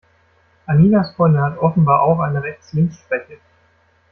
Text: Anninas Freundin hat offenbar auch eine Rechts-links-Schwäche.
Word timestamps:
Anninas 0.65 1.13
Freundin 1.13 1.43
hat 1.43 1.59
offenbar 1.59 2.01
auch 2.01 2.21
eine 2.21 2.41
Rechts-links-Schwäche. 2.41 3.37